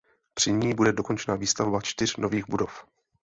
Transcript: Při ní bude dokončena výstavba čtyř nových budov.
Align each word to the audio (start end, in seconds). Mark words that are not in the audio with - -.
Při 0.33 0.51
ní 0.53 0.73
bude 0.73 0.93
dokončena 0.93 1.37
výstavba 1.37 1.81
čtyř 1.81 2.17
nových 2.17 2.49
budov. 2.49 2.85